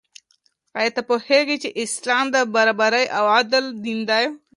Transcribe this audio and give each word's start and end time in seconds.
آیا 0.77 0.91
ته 0.95 1.01
پوهېږې 1.09 1.57
چې 1.63 1.69
اسلام 1.83 2.25
د 2.31 2.35
برابرۍ 2.53 3.05
او 3.17 3.25
عدل 3.37 3.65
دین 3.83 3.99
دی؟ 4.09 4.25